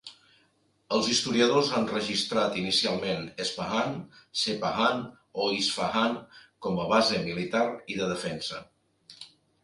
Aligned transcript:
Els 0.95 1.07
historiadors 1.09 1.67
han 1.79 1.83
registrat 1.89 2.55
inicialment 2.61 3.27
"Espahan", 3.45 3.93
"Sepahan" 4.43 5.03
o 5.43 5.45
"Isfahan" 5.57 6.17
com 6.67 6.81
a 6.85 6.87
base 6.93 7.21
militar 7.27 7.63
i 7.97 7.99
de 8.01 8.09
defensa. 8.13 8.63